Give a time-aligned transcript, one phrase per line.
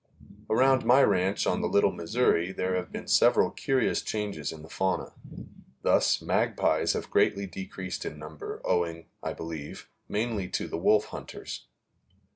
[0.49, 4.67] Around my ranch on the Little Missouri there have been several curious changes in the
[4.67, 5.13] fauna.
[5.83, 11.67] Thus, magpies have greatly decreased in number, owing, I believe, mainly to the wolf hunters.